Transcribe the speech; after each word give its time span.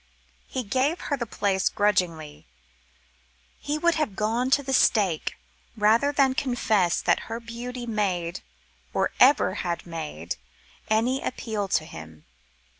He 0.47 0.63
gave 0.63 0.99
her 0.99 1.15
the 1.15 1.27
place 1.27 1.69
grudgingly; 1.69 2.47
he 3.59 3.77
would 3.77 3.93
have 4.01 4.15
gone 4.15 4.49
to 4.49 4.63
the 4.63 4.73
stake 4.73 5.35
rather 5.77 6.11
than 6.11 6.33
confess 6.33 6.99
that 7.03 7.19
her 7.29 7.39
beauty 7.39 7.85
made, 7.85 8.41
or 8.95 9.11
ever 9.19 9.53
had 9.61 9.85
made, 9.85 10.37
any 10.87 11.21
appeal 11.21 11.67
to 11.67 11.85
him. 11.85 12.25